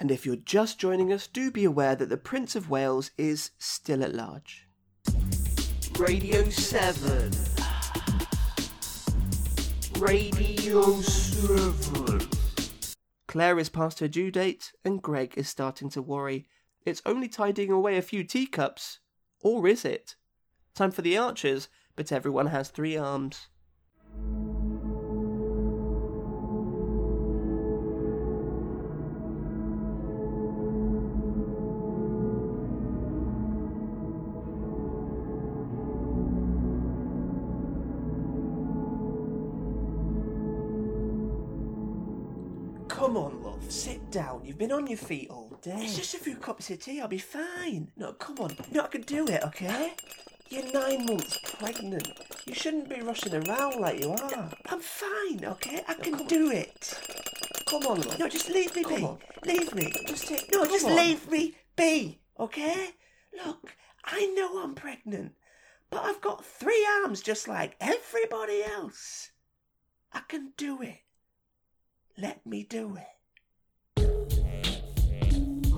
[0.00, 3.52] And if you're just joining us, do be aware that the Prince of Wales is
[3.58, 4.66] still at large.
[5.98, 7.30] Radio 7.
[9.98, 12.28] Radio 7.
[13.28, 16.46] Claire is past her due date, and Greg is starting to worry.
[16.84, 18.98] It's only tidying away a few teacups.
[19.42, 20.16] Or is it?
[20.74, 23.48] Time for the archers, but everyone has three arms.
[43.68, 44.44] Sit down.
[44.44, 45.76] You've been on your feet all day.
[45.78, 47.90] It's just a few cups of tea, I'll be fine.
[47.96, 48.56] No, come on.
[48.72, 49.94] No, I can do it, okay?
[50.50, 52.08] You're nine months pregnant.
[52.46, 54.50] You shouldn't be rushing around like you are.
[54.66, 55.82] I'm fine, okay?
[55.88, 56.98] I can do it.
[57.66, 58.18] Come on, love.
[58.18, 59.08] No, just leave me be.
[59.46, 59.92] Leave me.
[60.06, 60.52] Just take.
[60.52, 60.96] No, just on.
[60.96, 62.90] leave me be, okay?
[63.44, 63.74] Look,
[64.04, 65.32] I know I'm pregnant,
[65.90, 69.30] but I've got three arms just like everybody else.
[70.12, 70.98] I can do it.
[72.16, 73.13] Let me do it.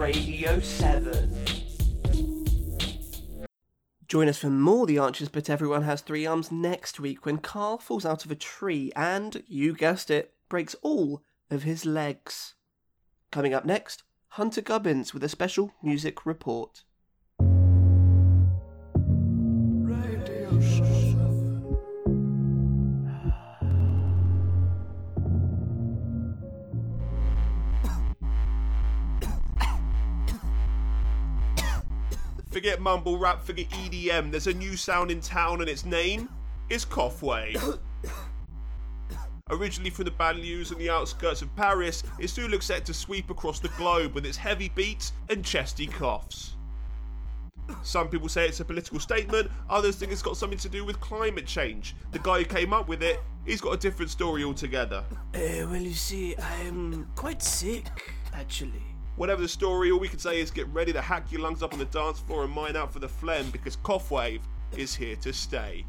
[0.00, 1.30] Radio 7.
[4.08, 7.76] Join us for more The Archers But Everyone Has Three Arms next week when Carl
[7.76, 12.54] falls out of a tree and, you guessed it, breaks all of his legs.
[13.30, 16.84] Coming up next, Hunter Gubbins with a special music report.
[32.50, 34.32] Forget mumble rap, forget EDM.
[34.32, 36.28] There's a new sound in town and its name
[36.68, 37.78] is Coughwave.
[39.50, 43.30] Originally from the banlieues and the outskirts of Paris, it soon looks set to sweep
[43.30, 46.56] across the globe with its heavy beats and chesty coughs.
[47.84, 50.98] Some people say it's a political statement, others think it's got something to do with
[50.98, 51.94] climate change.
[52.10, 55.04] The guy who came up with it, he's got a different story altogether.
[55.34, 57.86] Uh, well, you see, I'm quite sick,
[58.32, 58.82] actually.
[59.20, 61.74] Whatever the story, all we can say is get ready to hack your lungs up
[61.74, 64.40] on the dance floor and mine out for the phlegm because Coughwave
[64.78, 65.84] is here to stay.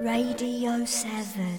[0.00, 1.58] Radio 7.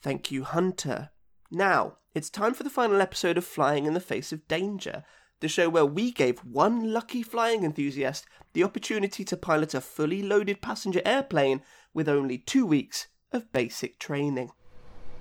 [0.00, 1.10] Thank you, Hunter.
[1.50, 5.04] Now, it's time for the final episode of Flying in the Face of Danger,
[5.44, 8.24] the show where we gave one lucky flying enthusiast
[8.54, 11.60] the opportunity to pilot a fully loaded passenger airplane
[11.92, 14.50] with only two weeks of basic training.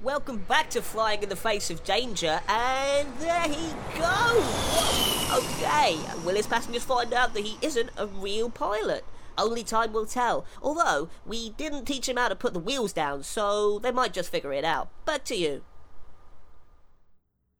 [0.01, 5.59] Welcome back to Flying in the Face of Danger, and there he goes!
[5.59, 9.03] Okay, will his passengers find out that he isn't a real pilot?
[9.37, 10.45] Only time will tell.
[10.61, 14.31] Although, we didn't teach him how to put the wheels down, so they might just
[14.31, 14.87] figure it out.
[15.03, 15.63] Back to you.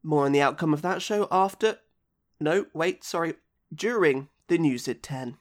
[0.02, 1.80] More on the outcome of that show after.
[2.44, 3.36] No, wait, sorry.
[3.74, 5.38] During the news at 10.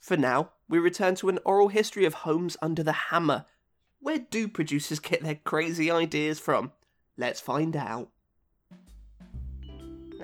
[0.00, 3.44] For now, we return to an oral history of Homes Under the Hammer.
[4.00, 6.72] Where do producers get their crazy ideas from?
[7.18, 8.08] Let's find out.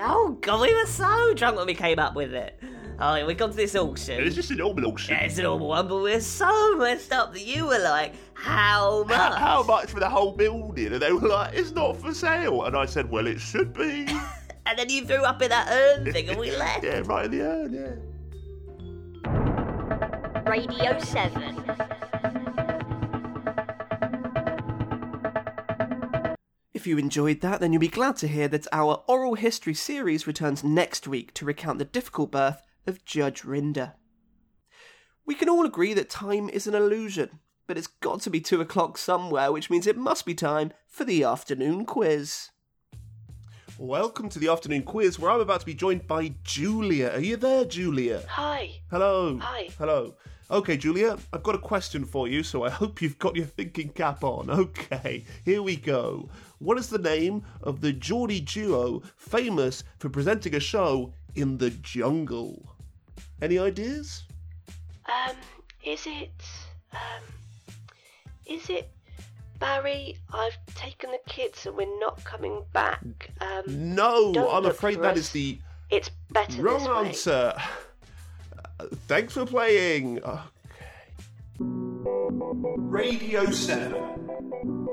[0.00, 2.58] Oh god, we were so drunk when we came up with it.
[2.98, 4.22] Oh, we got to this auction.
[4.22, 5.14] It's just a normal auction.
[5.14, 8.14] Yeah, it's a normal one, but we we're so messed up that you were like,
[8.32, 9.14] how much?
[9.14, 10.94] How, how much for the whole building?
[10.94, 12.64] And they were like, it's not for sale.
[12.64, 14.08] And I said, well, it should be.
[14.68, 16.84] and then you threw up in that urn thing and we left.
[16.84, 17.94] yeah, right in the urn, yeah.
[20.48, 21.64] Radio 7.
[26.74, 30.26] If you enjoyed that, then you'll be glad to hear that our oral history series
[30.26, 33.94] returns next week to recount the difficult birth of Judge Rinder.
[35.26, 38.60] We can all agree that time is an illusion, but it's got to be two
[38.60, 42.50] o'clock somewhere, which means it must be time for the afternoon quiz.
[43.80, 47.10] Welcome to the afternoon quiz where I'm about to be joined by Julia.
[47.10, 48.24] Are you there, Julia?
[48.28, 48.72] Hi.
[48.90, 49.38] Hello.
[49.38, 49.68] Hi.
[49.78, 50.16] Hello.
[50.50, 53.90] Okay, Julia, I've got a question for you, so I hope you've got your thinking
[53.90, 54.50] cap on.
[54.68, 56.28] Okay, here we go.
[56.58, 61.70] What is the name of the Geordie duo famous for presenting a show in the
[61.70, 62.74] jungle?
[63.40, 64.24] Any ideas?
[65.06, 65.36] Um,
[65.84, 66.32] is it,
[66.92, 67.22] um,
[68.44, 68.90] is it
[69.58, 70.16] Barry?
[70.32, 73.30] I've taken the kids and we're not coming back.
[73.40, 75.18] Um, No, I'm afraid for that us.
[75.18, 75.58] is the
[75.90, 76.88] it's better wrong this
[77.26, 77.34] way.
[77.34, 77.54] answer.
[78.80, 80.22] Uh, Thanks for playing.
[80.22, 80.40] Okay.
[82.76, 84.88] Radio 7.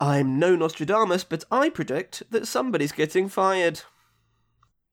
[0.00, 3.82] I'm no Nostradamus, but I predict that somebody's getting fired.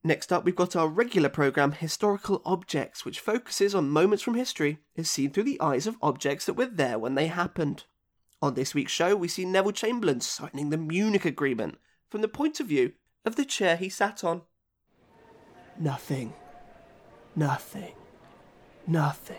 [0.03, 4.79] Next up, we've got our regular programme, Historical Objects, which focuses on moments from history
[4.97, 7.83] as seen through the eyes of objects that were there when they happened.
[8.41, 11.77] On this week's show, we see Neville Chamberlain signing the Munich Agreement
[12.09, 12.93] from the point of view
[13.23, 14.41] of the chair he sat on.
[15.77, 16.33] Nothing.
[17.35, 17.93] Nothing.
[18.87, 19.37] Nothing.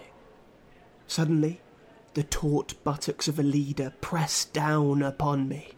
[1.09, 1.61] Suddenly,
[2.15, 5.73] the taut buttocks of a leader press down upon me.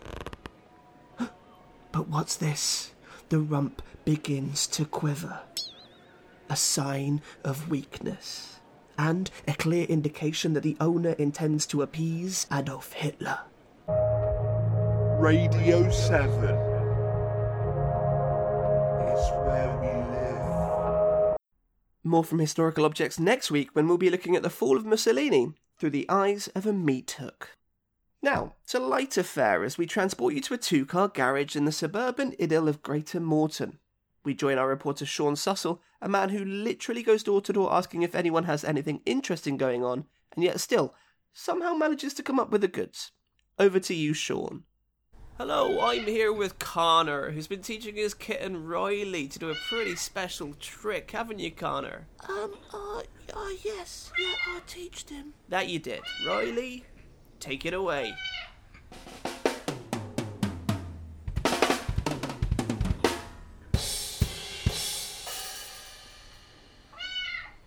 [1.93, 2.93] But what's this?
[3.31, 5.41] The rump begins to quiver.
[6.51, 8.59] A sign of weakness,
[8.99, 13.41] and a clear indication that the owner intends to appease Adolf Hitler.
[15.19, 16.45] Radio 7
[19.05, 21.37] is where we live.
[22.03, 25.55] More from historical objects next week when we'll be looking at the fall of Mussolini
[25.79, 27.57] through the eyes of a meat hook.
[28.23, 31.73] Now, to lighter fare as we transport you to a two car garage in the
[31.73, 33.79] suburban idyll of Greater Morton.
[34.25, 38.03] We join our reporter Sean Sussell, a man who literally goes door to door asking
[38.03, 40.95] if anyone has anything interesting going on, and yet still
[41.33, 43.13] somehow manages to come up with the goods.
[43.59, 44.65] Over to you, Sean.
[45.37, 49.97] Hello, I'm here with Connor, who's been teaching his kitten Riley to do a pretty
[49.97, 52.07] special trick, haven't you, Connor?
[52.29, 52.99] Um, uh,
[53.35, 55.35] uh yes, yeah, I teached him.
[55.49, 56.03] That you did.
[56.25, 56.85] Riley,
[57.41, 58.15] take it away.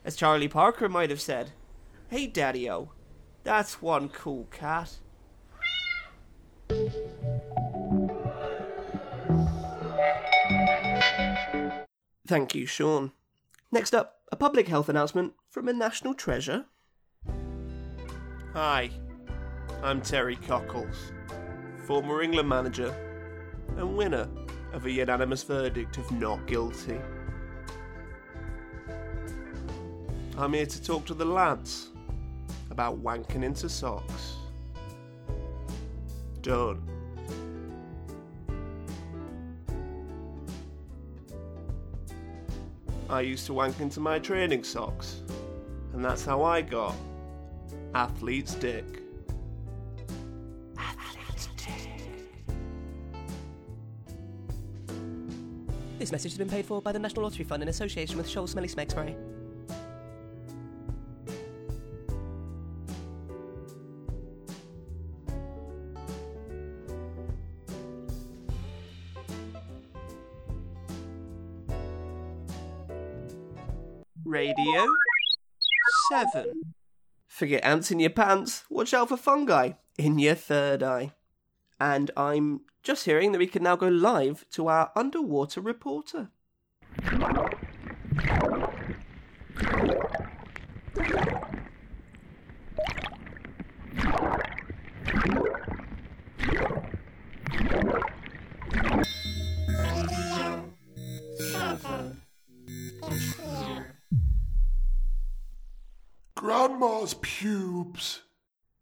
[0.07, 1.51] As Charlie Parker might have said,
[2.07, 2.93] Hey Daddy O,
[3.43, 4.99] that's one cool cat.
[12.25, 13.11] Thank you, Sean.
[13.69, 16.63] Next up, a public health announcement from a national treasure.
[18.53, 18.89] Hi,
[19.83, 21.11] I'm Terry Cockles,
[21.85, 22.95] former England manager
[23.75, 24.29] and winner
[24.71, 26.97] of a unanimous verdict of not guilty.
[30.39, 31.89] I'm here to talk to the lads
[32.69, 34.35] about wanking into socks.
[36.41, 36.87] Done.
[43.09, 45.21] I used to wank into my training socks,
[45.93, 46.93] and that's how I got
[47.95, 48.85] athlete's dick.
[55.97, 58.47] This message has been paid for by the National Lottery Fund in association with Scholl
[58.47, 59.36] Smelly Smegspray.
[74.27, 74.85] Radio
[76.11, 76.73] 7.
[77.27, 81.13] Forget ants in your pants, watch out for fungi in your third eye.
[81.79, 86.29] And I'm just hearing that we can now go live to our underwater reporter.
[106.97, 108.23] Grandma's pubes.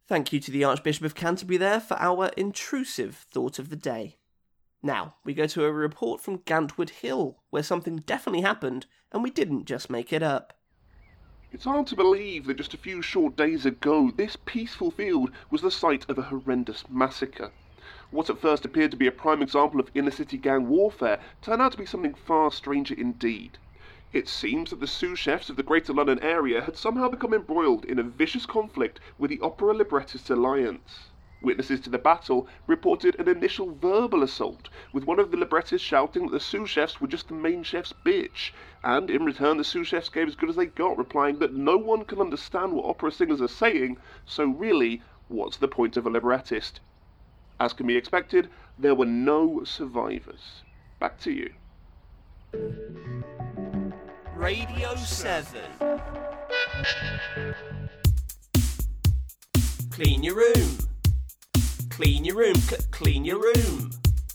[0.08, 4.16] Thank you to the Archbishop of Canterbury there for our intrusive thought of the day.
[4.82, 9.28] Now, we go to a report from Gantwood Hill, where something definitely happened, and we
[9.28, 10.54] didn't just make it up.
[11.52, 15.60] It's hard to believe that just a few short days ago, this peaceful field was
[15.60, 17.52] the site of a horrendous massacre.
[18.10, 21.60] What at first appeared to be a prime example of inner city gang warfare turned
[21.60, 23.58] out to be something far stranger indeed.
[24.12, 27.84] It seems that the sous chefs of the Greater London area had somehow become embroiled
[27.84, 31.10] in a vicious conflict with the Opera Librettists Alliance.
[31.42, 36.26] Witnesses to the battle reported an initial verbal assault, with one of the librettists shouting
[36.26, 39.88] that the sous chefs were just the main chef's bitch, and in return the sous
[39.88, 43.10] chefs gave as good as they got, replying that no one can understand what opera
[43.10, 46.80] singers are saying, so really, what's the point of a librettist?
[47.60, 48.48] As can be expected,
[48.78, 50.62] there were no survivors.
[50.98, 51.52] Back to you.
[54.36, 55.62] Radio 7.
[59.90, 60.78] Clean your room.
[61.88, 62.54] Clean your room.
[62.56, 63.90] C- clean your room.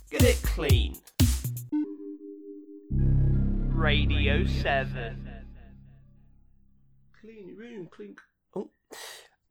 [0.09, 0.95] Get it clean.
[3.69, 5.43] Radio 7.
[7.21, 8.15] Clean your room, clean.
[8.55, 8.71] Oh.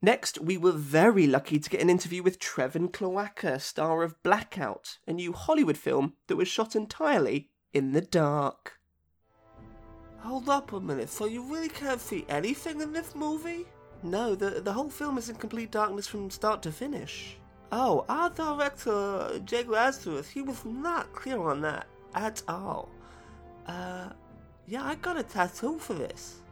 [0.03, 4.99] Next, we were very lucky to get an interview with Trevin Cloaca, star of Blackout,
[5.07, 8.80] a new Hollywood film that was shot entirely in the dark.
[10.23, 13.67] Hold up a minute, so you really can't see anything in this movie?
[14.03, 17.37] No, the, the whole film is in complete darkness from start to finish.
[17.73, 22.89] Oh, our director, Jake Lazarus, he was not clear on that at all.
[23.67, 24.11] Uh,
[24.67, 26.43] Yeah, I got a tattoo for this.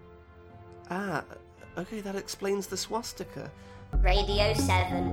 [0.90, 1.22] Ah,
[1.76, 3.50] okay, that explains the swastika.
[4.02, 5.10] Radio 7.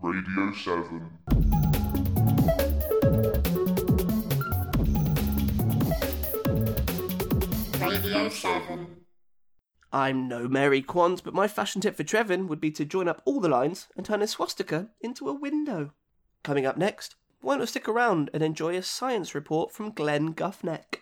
[0.00, 1.57] Radio 7.
[7.98, 8.86] Radio 7.
[9.92, 13.20] I'm no Mary Quant, but my fashion tip for Trevin would be to join up
[13.24, 15.90] all the lines and turn a swastika into a window.
[16.44, 20.32] Coming up next, why not we stick around and enjoy a science report from Glenn
[20.32, 21.00] Guffneck?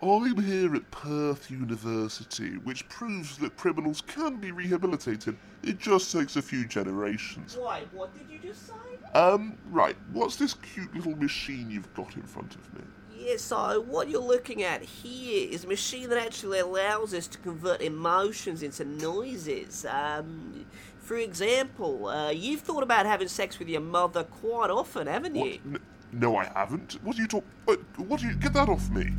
[0.00, 5.36] I'm here at Perth University, which proves that criminals can be rehabilitated.
[5.62, 7.58] It just takes a few generations.
[7.58, 8.72] Why, what did you just say?
[9.12, 12.80] Um, right, what's this cute little machine you've got in front of me?
[13.18, 17.38] Yeah, so what you're looking at here is a machine that actually allows us to
[17.38, 19.84] convert emotions into noises.
[19.90, 20.66] Um,
[21.00, 25.58] for example, uh, you've thought about having sex with your mother quite often, haven't you?
[25.64, 25.74] What?
[25.74, 25.80] N-
[26.12, 26.98] no, I haven't.
[27.02, 27.48] What are you talking?
[27.66, 29.10] Uh, what do you get that off me?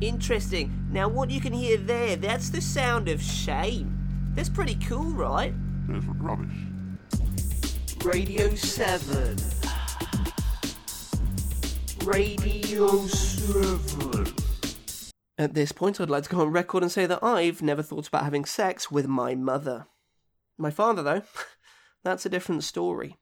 [0.00, 0.72] Interesting.
[0.90, 3.98] Now, what you can hear there, that's the sound of shame.
[4.34, 5.52] That's pretty cool, right?
[5.90, 6.48] It's rubbish.
[8.02, 9.61] Radio 7.
[12.04, 14.34] Radio 7.
[15.38, 18.08] At this point, I'd like to go on record and say that I've never thought
[18.08, 19.86] about having sex with my mother.
[20.58, 21.22] My father, though,
[22.02, 23.16] that's a different story.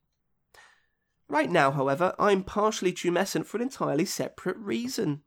[1.29, 5.23] Right now, however, I'm partially tumescent for an entirely separate reason.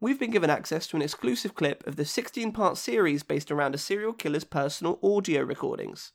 [0.00, 3.74] We've been given access to an exclusive clip of the 16 part series based around
[3.74, 6.12] a serial killer's personal audio recordings.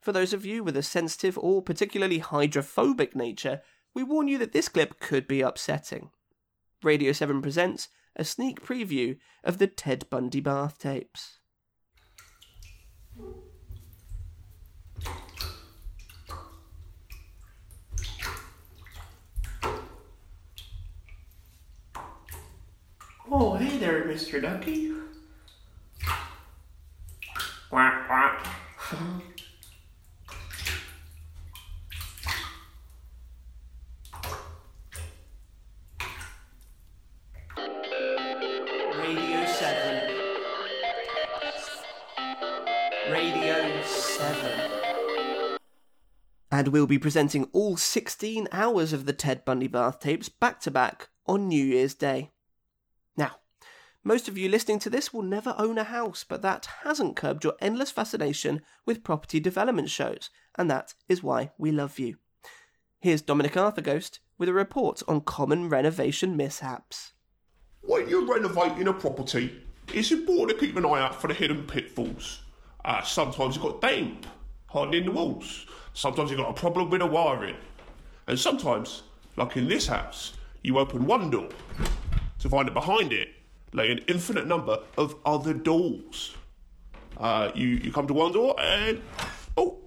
[0.00, 3.60] For those of you with a sensitive or particularly hydrophobic nature,
[3.98, 6.10] we warn you that this clip could be upsetting.
[6.84, 11.38] Radio 7 presents a sneak preview of the Ted Bundy bath tapes.
[23.28, 24.40] Oh, hey there, Mr.
[24.40, 24.92] Ducky.
[27.68, 28.46] Quack, quack.
[43.10, 44.78] Radio 7.
[46.50, 50.70] And we'll be presenting all 16 hours of the Ted Bundy bath tapes back to
[50.70, 52.32] back on New Year's Day.
[53.16, 53.36] Now,
[54.04, 57.44] most of you listening to this will never own a house, but that hasn't curbed
[57.44, 62.16] your endless fascination with property development shows, and that is why we love you.
[63.00, 67.12] Here's Dominic Arthurghost with a report on common renovation mishaps.
[67.82, 69.62] When you're renovating a property,
[69.94, 72.42] it's important to keep an eye out for the hidden pitfalls.
[72.84, 74.26] Uh, sometimes you've got damp
[74.66, 75.66] hardening the walls.
[75.94, 77.56] Sometimes you've got a problem with the wiring.
[78.26, 79.02] And sometimes,
[79.36, 81.48] like in this house, you open one door
[82.38, 83.30] to find that behind it
[83.72, 86.34] lay an infinite number of other doors.
[87.16, 89.02] Uh, you, you come to one door and,
[89.56, 89.78] oh,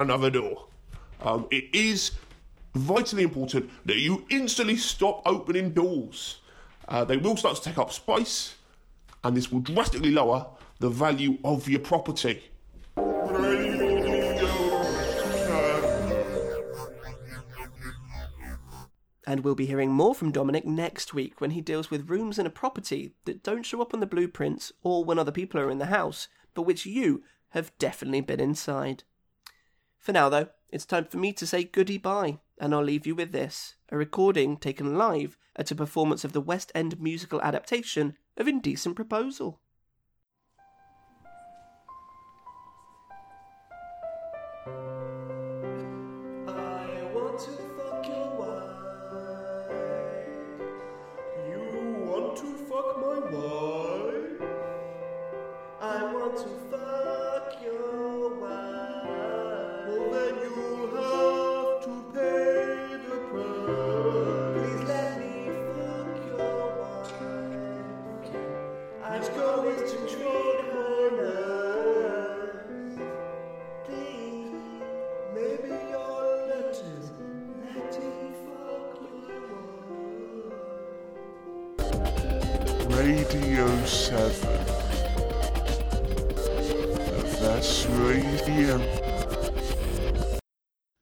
[0.00, 0.66] another door.
[1.22, 2.12] Um, it is
[2.74, 6.40] vitally important that you instantly stop opening doors.
[6.88, 8.56] Uh, they will start to take up space,
[9.24, 10.46] and this will drastically lower
[10.78, 12.42] the value of your property.
[19.28, 22.46] And we'll be hearing more from Dominic next week when he deals with rooms in
[22.46, 25.78] a property that don't show up on the blueprints or when other people are in
[25.78, 29.02] the house, but which you have definitely been inside.
[29.98, 33.16] For now, though, it's time for me to say goodie bye, and I'll leave you
[33.16, 38.16] with this a recording taken live at a performance of the West End musical adaptation
[38.36, 39.60] of Indecent Proposal.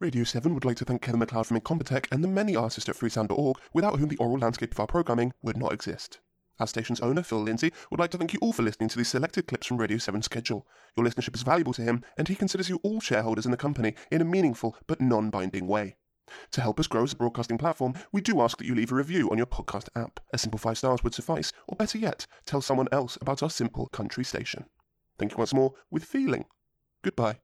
[0.04, 2.94] Radio 7 would like to thank Kevin MacLeod from Incompetech and the many artists at
[2.94, 6.20] freesound.org without whom the aural landscape of our programming would not exist.
[6.60, 9.08] Our station's owner, Phil Lindsay, would like to thank you all for listening to these
[9.08, 10.66] selected clips from Radio 7's schedule.
[10.94, 13.94] Your listenership is valuable to him, and he considers you all shareholders in the company
[14.10, 15.96] in a meaningful but non binding way.
[16.50, 18.96] To help us grow as a broadcasting platform, we do ask that you leave a
[18.96, 20.20] review on your podcast app.
[20.34, 23.86] A simple five stars would suffice, or better yet, tell someone else about our simple
[23.86, 24.66] country station.
[25.18, 26.44] Thank you once more with feeling.
[27.02, 27.38] Goodbye.